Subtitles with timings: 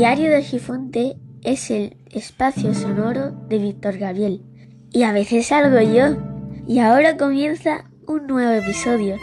[0.00, 4.40] Diario de Gifonte es el espacio sonoro de Víctor Gabriel.
[4.90, 6.16] Y a veces salgo yo.
[6.66, 9.18] Y ahora comienza un nuevo episodio.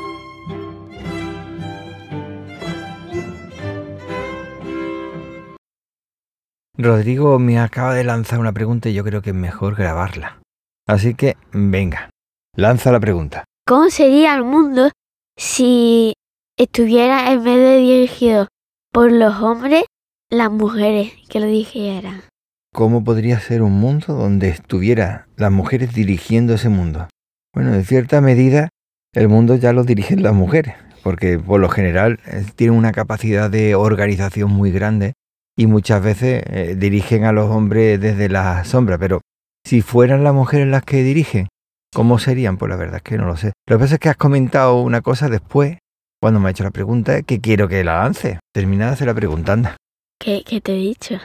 [6.77, 10.43] Rodrigo me acaba de lanzar una pregunta y yo creo que es mejor grabarla.
[10.87, 12.11] Así que, venga,
[12.55, 13.45] lanza la pregunta.
[13.65, 14.91] ¿Cómo sería el mundo
[15.35, 16.13] si
[16.55, 18.47] estuviera en vez de dirigido
[18.91, 19.83] por los hombres,
[20.29, 22.23] las mujeres que lo dijeran?
[22.73, 27.07] ¿Cómo podría ser un mundo donde estuviera las mujeres dirigiendo ese mundo?
[27.53, 28.69] Bueno, en cierta medida
[29.13, 33.49] el mundo ya lo dirigen las mujeres, porque por lo general eh, tienen una capacidad
[33.49, 35.13] de organización muy grande
[35.57, 39.21] y muchas veces eh, dirigen a los hombres desde la sombra, pero
[39.65, 41.47] si fueran las mujeres las que dirigen,
[41.93, 42.57] ¿cómo serían?
[42.57, 43.53] Pues la verdad es que no lo sé.
[43.65, 45.77] Lo que pasa es que has comentado una cosa después,
[46.21, 48.39] cuando me ha hecho la pregunta, que quiero que la lance.
[48.53, 49.77] Termina de hacer la pregunta, anda.
[50.19, 51.15] ¿Qué, qué te he dicho?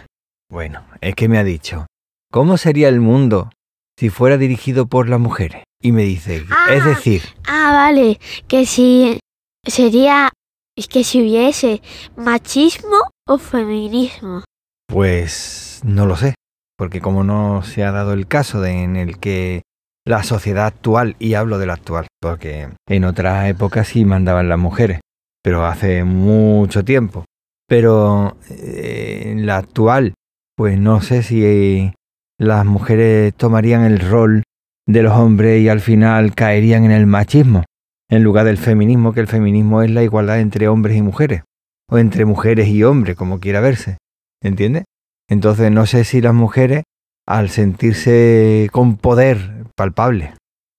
[0.50, 1.86] Bueno, es que me ha dicho,
[2.30, 3.50] ¿cómo sería el mundo
[3.98, 5.64] si fuera dirigido por las mujeres?
[5.82, 6.66] Y me dice, Ah.
[6.70, 9.18] es decir, Ah, vale, que si
[9.66, 10.30] sería,
[10.76, 11.80] es que si hubiese
[12.16, 14.44] machismo o feminismo.
[14.88, 16.34] Pues no lo sé,
[16.76, 19.62] porque como no se ha dado el caso de, en el que
[20.06, 24.58] la sociedad actual, y hablo de la actual, porque en otras épocas sí mandaban las
[24.58, 25.00] mujeres,
[25.42, 27.24] pero hace mucho tiempo.
[27.72, 30.12] Pero eh, en la actual,
[30.54, 31.90] pues no sé si
[32.38, 34.42] las mujeres tomarían el rol
[34.86, 37.64] de los hombres y al final caerían en el machismo,
[38.10, 41.44] en lugar del feminismo, que el feminismo es la igualdad entre hombres y mujeres,
[41.88, 43.96] o entre mujeres y hombres, como quiera verse.
[44.42, 44.84] ¿Entiendes?
[45.30, 46.82] Entonces no sé si las mujeres,
[47.26, 50.34] al sentirse con poder palpable,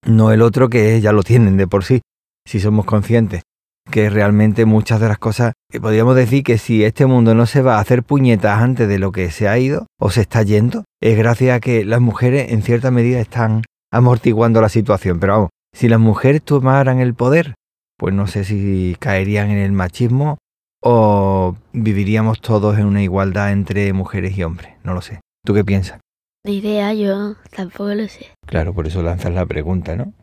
[0.05, 2.02] no el otro que ya lo tienen de por sí,
[2.45, 3.41] si somos conscientes,
[3.89, 7.77] que realmente muchas de las cosas, podríamos decir que si este mundo no se va
[7.77, 11.17] a hacer puñetas antes de lo que se ha ido o se está yendo, es
[11.17, 15.19] gracias a que las mujeres en cierta medida están amortiguando la situación.
[15.19, 17.56] Pero vamos, si las mujeres tomaran el poder,
[17.97, 20.38] pues no sé si caerían en el machismo
[20.81, 24.73] o viviríamos todos en una igualdad entre mujeres y hombres.
[24.84, 25.22] No lo sé.
[25.45, 26.00] ¿Tú qué piensas?
[26.45, 28.28] Ni idea, yo tampoco lo sé.
[28.45, 30.13] Claro, por eso lanzas la pregunta, ¿no?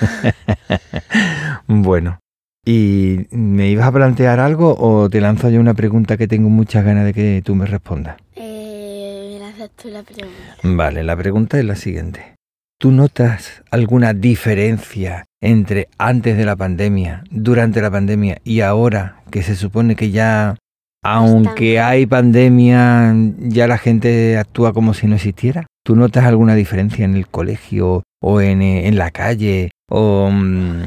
[1.66, 2.18] bueno,
[2.64, 6.84] ¿y me ibas a plantear algo o te lanzo yo una pregunta que tengo muchas
[6.84, 8.16] ganas de que tú me respondas?
[8.36, 10.36] Eh, me lanzas tú la pregunta.
[10.62, 12.34] Vale, la pregunta es la siguiente.
[12.78, 19.42] ¿Tú notas alguna diferencia entre antes de la pandemia, durante la pandemia y ahora que
[19.42, 20.56] se supone que ya,
[21.02, 25.66] aunque hay pandemia, ya la gente actúa como si no existiera?
[25.84, 30.82] ¿Tú notas alguna diferencia en el colegio o en, eh, en la calle o mm,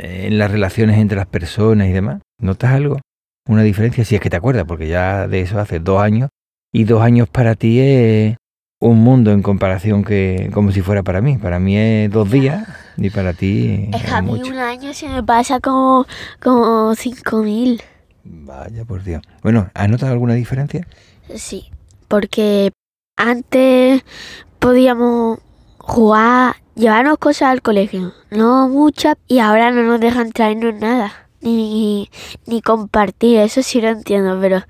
[0.00, 2.20] en las relaciones entre las personas y demás?
[2.40, 3.00] ¿Notas algo?
[3.48, 4.04] ¿Una diferencia?
[4.04, 6.28] Si es que te acuerdas, porque ya de eso hace dos años
[6.72, 8.36] y dos años para ti es
[8.80, 11.36] un mundo en comparación que como si fuera para mí.
[11.38, 14.52] Para mí es dos días y para ti Es es que a mí mucho.
[14.52, 16.06] un año se me pasa como,
[16.40, 17.80] como 5.000.
[18.24, 19.22] Vaya por Dios.
[19.42, 20.86] Bueno, ¿has notado alguna diferencia?
[21.34, 21.70] Sí,
[22.06, 22.70] porque
[23.16, 24.04] antes
[24.58, 25.38] podíamos
[25.88, 31.10] jugar, llevarnos cosas al colegio, no muchas, y ahora no nos dejan traernos nada,
[31.40, 32.10] ni,
[32.46, 34.62] ni compartir, eso sí lo entiendo, pero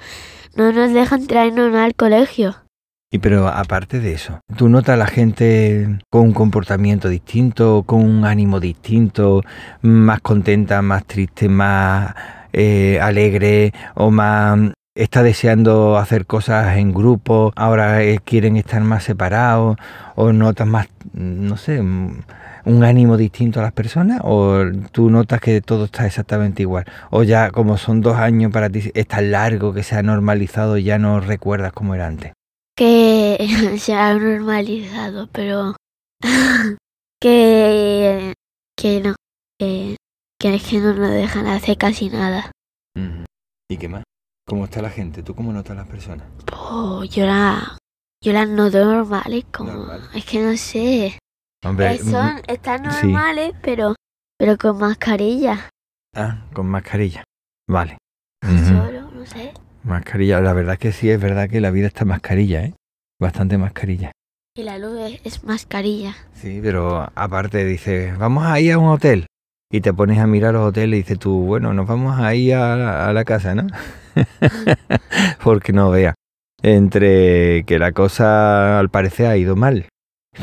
[0.55, 2.55] no nos dejan traernos nada al colegio.
[3.11, 8.05] Y pero aparte de eso, ¿tú notas a la gente con un comportamiento distinto, con
[8.05, 9.43] un ánimo distinto,
[9.83, 12.15] más contenta, más triste, más
[12.53, 19.05] eh, alegre o más está deseando hacer cosas en grupo, ahora eh, quieren estar más
[19.05, 19.77] separados
[20.17, 22.23] o notas más, no sé, mm,
[22.65, 24.61] un ánimo distinto a las personas o
[24.91, 28.91] tú notas que todo está exactamente igual o ya como son dos años para ti
[28.93, 32.33] es tan largo que se ha normalizado y ya no recuerdas cómo era antes.
[32.77, 33.39] Que
[33.79, 35.77] se ha normalizado, pero
[37.21, 38.35] que,
[38.77, 39.15] que no,
[39.59, 39.97] que,
[40.41, 42.51] que es que no nos dejan hacer casi nada.
[43.71, 44.03] ¿Y qué más?
[44.49, 45.23] ¿Cómo está la gente?
[45.23, 46.27] ¿Tú cómo notas a las personas?
[46.47, 47.77] Pues yo la,
[48.25, 50.09] yo las noto normales, como, Normal.
[50.15, 51.19] es que no sé.
[51.65, 53.07] Hombre, Eh, son, mm, están sí.
[53.07, 53.95] normales, pero,
[54.39, 55.69] pero con mascarilla.
[56.17, 57.25] ah, con mascarilla.
[57.69, 57.99] Vale.
[58.43, 59.53] Solo, no sé.
[59.83, 60.41] Mascarilla.
[60.41, 62.75] La verdad que sí, es verdad que la vida está mascarilla, ¿eh?
[63.21, 64.13] Bastante mascarilla.
[64.57, 66.17] Y la luz es, es mascarilla.
[66.33, 69.27] Sí, pero aparte dices, vamos a ir a un hotel.
[69.71, 72.55] Y te pones a mirar los hoteles y dices tú, bueno, nos vamos a ir
[72.55, 73.67] a la, a la casa, ¿no?
[75.45, 76.15] Porque no vea.
[76.63, 79.87] Entre que la cosa al parecer ha ido mal.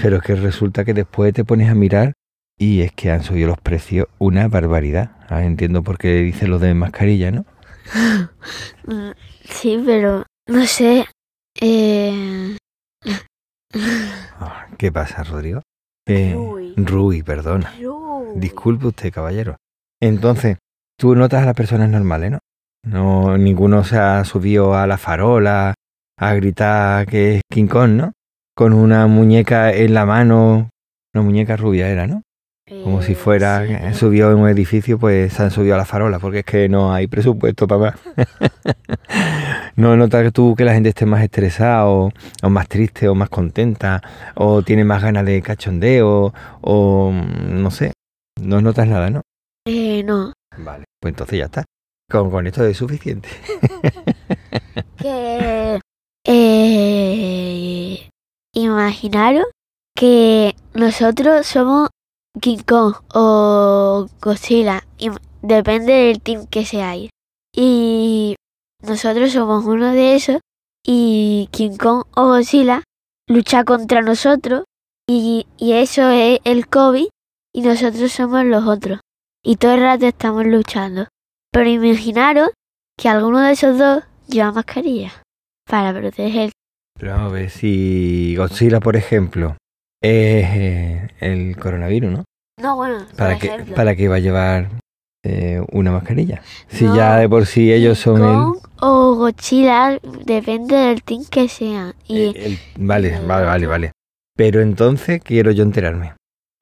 [0.01, 2.13] Pero es que resulta que después te pones a mirar
[2.57, 5.11] y es que han subido los precios una barbaridad.
[5.27, 7.45] Ah, entiendo por qué dice lo de mascarilla, ¿no?
[9.43, 11.05] Sí, pero No sé.
[11.59, 12.57] Eh...
[14.39, 15.61] Ah, ¿Qué pasa, Rodrigo?
[16.07, 16.73] Eh, Rui.
[16.77, 17.73] Rui, perdona.
[17.79, 17.94] Rui.
[18.35, 19.55] Disculpe usted, caballero.
[20.01, 20.57] Entonces,
[20.99, 22.39] tú notas a las personas normales, ¿no?
[22.85, 25.73] No, ninguno se ha subido a la farola
[26.19, 28.11] a gritar que es King Kong, ¿no?
[28.55, 30.69] Con una muñeca en la mano,
[31.13, 32.21] una muñeca rubia era, ¿no?
[32.83, 33.73] Como si Eh, fuera sí.
[33.73, 36.67] eh, subió en un edificio, pues se han subido a la farola, porque es que
[36.67, 37.95] no hay presupuesto para más.
[39.75, 42.11] no notas tú que la gente esté más estresada o,
[42.43, 44.01] o más triste o más contenta
[44.35, 47.11] o tiene más ganas de cachondeo o
[47.49, 47.93] no sé.
[48.41, 49.21] No notas nada, ¿no?
[49.67, 50.33] Eh, no.
[50.57, 51.65] Vale, pues entonces ya está.
[52.09, 53.29] Con, con esto es suficiente.
[54.97, 55.79] Que.
[56.27, 58.09] Eh,
[58.53, 59.45] imaginaros
[59.95, 61.89] que nosotros somos
[62.41, 64.83] King Kong o Godzilla.
[64.97, 67.09] im- Depende del team que seáis.
[67.55, 68.35] Y
[68.81, 70.39] nosotros somos uno de esos.
[70.85, 72.83] Y King Kong o Godzilla
[73.27, 74.63] lucha contra nosotros.
[75.07, 77.07] Y, y eso es el COVID.
[77.55, 78.99] Y nosotros somos los otros.
[79.41, 81.07] Y todo el rato estamos luchando.
[81.53, 82.49] Pero imaginaros
[82.97, 85.13] que alguno de esos dos lleva mascarilla
[85.69, 86.51] para proteger.
[86.99, 89.55] Pero vamos a ver si Godzilla, por ejemplo,
[90.03, 92.23] es eh, el coronavirus, ¿no?
[92.61, 93.63] No, bueno, ¿Para qué.
[93.73, 94.69] ¿Para qué va a llevar
[95.23, 96.41] eh, una mascarilla?
[96.67, 98.61] Si No, ya de por sí ellos son el...
[98.81, 101.93] O Godzilla, depende del team que sea.
[102.05, 103.91] Y el- vale, vale, vale, vale.
[104.35, 106.15] Pero entonces quiero yo enterarme.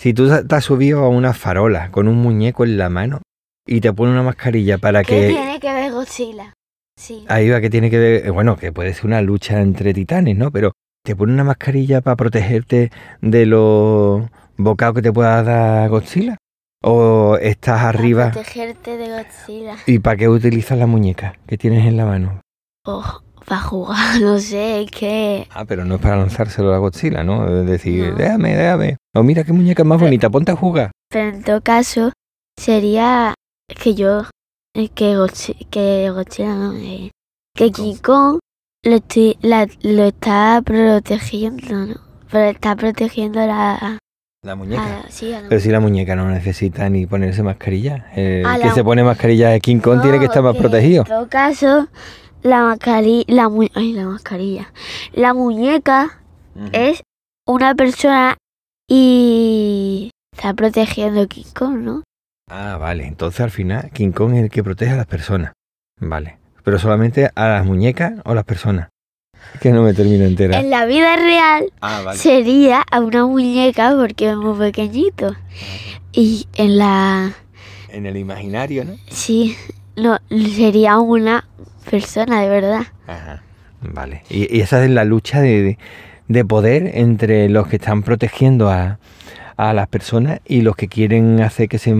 [0.03, 3.21] Si tú te has subido a una farola con un muñeco en la mano
[3.65, 5.27] y te pone una mascarilla para ¿qué que...
[5.29, 6.53] tiene que ver Godzilla?
[6.99, 7.23] Sí.
[7.29, 10.51] Ahí va que tiene que ver, bueno, que puede ser una lucha entre titanes, ¿no?
[10.51, 10.73] Pero
[11.05, 12.91] te pone una mascarilla para protegerte
[13.21, 14.23] de los
[14.57, 16.35] bocados que te pueda dar Godzilla.
[16.83, 19.77] O estás Para arriba protegerte de Godzilla.
[19.87, 22.41] y para qué utilizas la muñeca que tienes en la mano.
[22.85, 25.47] O para jugar, no sé, es que.
[25.53, 27.47] Ah, pero no es para lanzárselo a Godzilla, ¿no?
[27.61, 28.15] Es decir, No.
[28.15, 28.97] déjame, déjame.
[29.15, 30.91] O mira qué muñeca más Pero- bonita, ponte a jugar.
[31.09, 32.11] Pero en todo caso,
[32.59, 33.33] sería
[33.67, 34.23] que yo.
[34.75, 36.73] eh, Que Godzilla, que Godzilla no.
[36.73, 37.11] eh,
[37.55, 38.39] que King Kong
[38.83, 41.95] lo, estoy- la- lo está protegiendo, ¿no?
[42.31, 43.99] Pero está protegiendo la.
[44.43, 45.01] La muñeca.
[45.05, 48.07] a- sí, a la- Pero si la muñeca no necesita ni ponerse mascarilla.
[48.11, 51.03] A que la- se pone mascarilla de King Kong tiene que estar más protegido.
[51.03, 51.87] En todo caso,
[52.43, 53.23] la mascarilla.
[53.27, 54.71] La, mu- ay, la mascarilla.
[55.13, 56.19] La muñeca
[56.71, 57.01] es
[57.47, 58.37] una persona
[58.87, 60.09] y.
[60.35, 62.03] Está protegiendo a King Kong, ¿no?
[62.49, 63.05] Ah, vale.
[63.05, 65.53] Entonces al final King Kong es el que protege a las personas.
[65.99, 66.37] Vale.
[66.63, 68.89] Pero solamente a las muñecas o a las personas.
[69.61, 70.59] Que no me termino entera.
[70.59, 72.17] En la vida real Ah, vale.
[72.17, 75.35] sería a una muñeca porque es muy pequeñito.
[76.11, 77.33] Y en la.
[77.89, 78.93] En el imaginario, ¿no?
[79.09, 79.55] Sí,
[79.95, 81.47] no, sería una
[81.83, 82.81] persona de verdad.
[83.07, 83.43] Ajá.
[83.81, 84.23] Vale.
[84.29, 85.77] Y, y esa es la lucha de, de-
[86.29, 88.97] de poder entre los que están protegiendo a,
[89.57, 91.91] a las personas y los que quieren hacer que se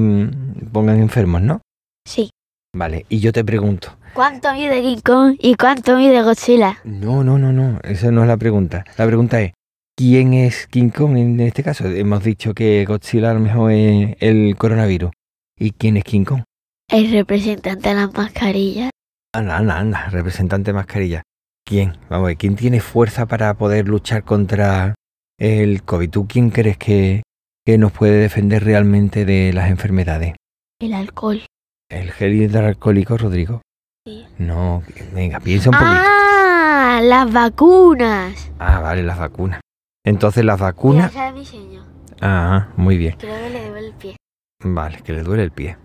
[0.71, 1.62] pongan enfermos, ¿no?
[2.07, 2.30] Sí.
[2.75, 3.06] Vale.
[3.09, 3.95] Y yo te pregunto.
[4.13, 6.77] ¿Cuánto mide King Kong y cuánto mide Godzilla?
[6.86, 7.79] No, no, no, no.
[7.83, 8.86] Esa no es la pregunta.
[8.97, 9.51] La pregunta es,
[9.97, 11.86] ¿quién es King Kong en este caso?
[11.88, 15.12] Hemos dicho que Godzilla a lo mejor es el coronavirus.
[15.59, 16.44] ¿Y quién es King Kong?
[16.89, 18.89] El representante de las mascarillas.
[19.35, 20.09] Anda, anda, anda.
[20.09, 21.24] Representante mascarilla.
[21.65, 21.97] ¿Quién?
[22.07, 24.93] Vamos a ver, ¿quién tiene fuerza para poder luchar contra
[25.39, 26.10] el COVID?
[26.10, 27.24] ¿Tú quién crees que,
[27.65, 30.36] que nos puede defender realmente de las enfermedades?
[30.79, 31.41] El alcohol.
[31.89, 33.62] ¿El gel hidroalcohólico, Rodrigo?
[34.05, 34.27] Sí.
[34.38, 35.96] No, venga, piensa un poquito.
[35.96, 37.00] ¡Ah!
[37.01, 38.51] Las vacunas.
[38.60, 39.62] Ah, vale, las vacunas.
[40.05, 41.12] Entonces las vacunas...
[41.34, 41.86] mi señor.
[42.22, 43.15] Ah, muy bien.
[43.17, 44.15] Creo que le duele el pie.
[44.63, 45.77] Vale, que le duele el pie.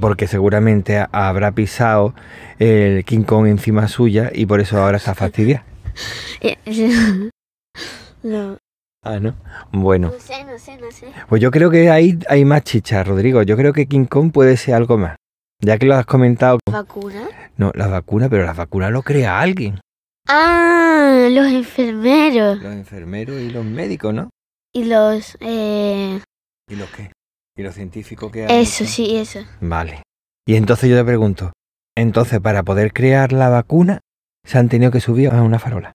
[0.00, 2.14] Porque seguramente ha- habrá pisado
[2.58, 5.64] el King Kong encima suya y por eso ahora está fastidiada.
[8.22, 8.56] No.
[9.04, 9.36] Ah, ¿no?
[9.70, 11.06] Bueno, No sé, no sé, no sé.
[11.28, 13.42] pues yo creo que ahí hay más chicha, Rodrigo.
[13.42, 15.16] Yo creo que King Kong puede ser algo más.
[15.62, 16.58] Ya que lo has comentado.
[16.68, 17.28] ¿Vacuna?
[17.56, 19.78] No, las vacunas, pero las vacunas lo crea alguien.
[20.28, 22.60] Ah, los enfermeros.
[22.60, 24.30] Los enfermeros y los médicos, ¿no?
[24.74, 25.36] Y los...
[25.40, 26.20] Eh,
[26.68, 27.12] ¿Y los qué?
[27.56, 29.40] ¿Y los científicos que eso, sí, eso.
[29.60, 30.02] Vale.
[30.46, 31.52] Y entonces yo te pregunto,
[31.96, 34.00] entonces para poder crear la vacuna
[34.44, 35.92] se han tenido que subir a una farola.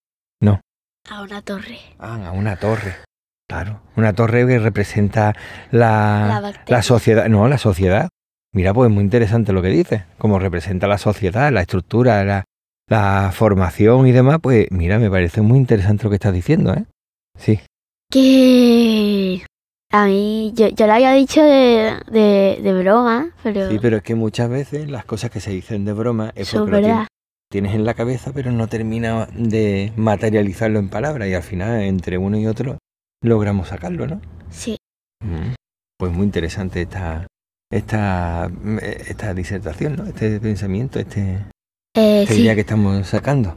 [1.09, 1.79] A una torre.
[1.99, 2.95] Ah, a una torre.
[3.49, 5.35] Claro, una torre que representa
[5.71, 7.27] la, La sociedad.
[7.27, 8.09] No, la sociedad.
[8.53, 10.03] Mira, pues muy interesante lo que dices.
[10.17, 12.45] Como representa la sociedad, la estructura, la,
[12.87, 16.85] la formación y demás, pues mira, me parece muy interesante lo que estás diciendo, ¿eh?
[17.37, 17.59] Sí.
[18.09, 19.43] Que...
[19.93, 24.03] A mí, yo, yo lo había dicho de, de, de broma, pero, Sí, pero es
[24.03, 27.07] que muchas veces las cosas que se dicen de broma es porque lo, verdad.
[27.51, 32.17] tienes en la cabeza, pero no termina de materializarlo en palabras y al final entre
[32.17, 32.77] uno y otro
[33.21, 34.21] logramos sacarlo, ¿no?
[34.49, 34.77] Sí.
[35.23, 35.53] Mm.
[35.99, 37.27] Pues muy interesante esta,
[37.69, 40.05] esta, esta disertación, ¿no?
[40.05, 41.37] Este pensamiento, este,
[41.97, 42.41] Eh, esta sí.
[42.43, 43.55] idea que estamos sacando.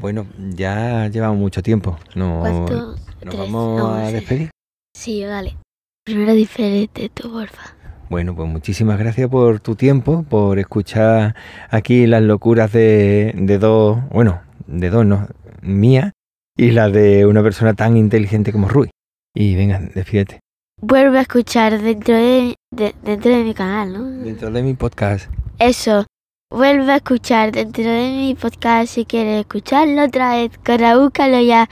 [0.00, 1.96] Bueno, ya llevamos mucho tiempo.
[2.16, 3.38] No, nos Tres.
[3.38, 4.50] vamos No, a despedir.
[4.94, 5.56] Sí, vale.
[6.06, 7.74] Primero diferente tú, porfa.
[8.08, 11.34] Bueno, pues muchísimas gracias por tu tiempo, por escuchar
[11.68, 15.26] aquí las locuras de, de dos, bueno, de dos, no,
[15.62, 16.12] mía
[16.56, 18.88] y la de una persona tan inteligente como Rui.
[19.34, 20.38] Y venga, despídete.
[20.80, 24.04] Vuelve a escuchar dentro de, de- dentro de mi canal, ¿no?
[24.24, 25.28] Dentro de mi podcast.
[25.58, 26.06] Eso.
[26.54, 30.52] Vuelve a escuchar dentro de mi podcast si quieres escucharlo otra vez.
[30.64, 31.68] Corra, búscalo ya.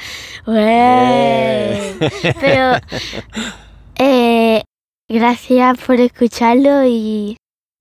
[2.41, 2.81] Pero,
[3.99, 4.63] eh,
[5.09, 7.37] gracias por escucharlo y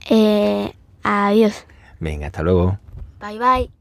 [0.09, 1.65] eh, adiós.
[1.99, 2.79] Venga, hasta luego.
[3.19, 3.71] Bye bye.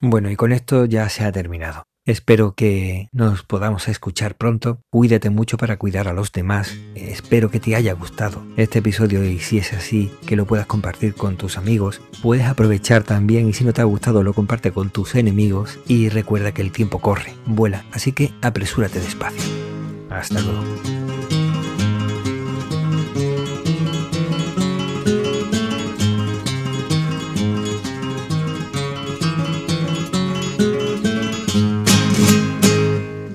[0.00, 1.84] Bueno, y con esto ya se ha terminado.
[2.06, 4.80] Espero que nos podamos escuchar pronto.
[4.90, 6.76] Cuídate mucho para cuidar a los demás.
[6.94, 11.14] Espero que te haya gustado este episodio y si es así, que lo puedas compartir
[11.14, 12.00] con tus amigos.
[12.22, 15.78] Puedes aprovechar también y si no te ha gustado, lo comparte con tus enemigos.
[15.86, 19.69] Y recuerda que el tiempo corre, vuela, así que apresúrate despacio.
[20.10, 21.39] Hasta luego.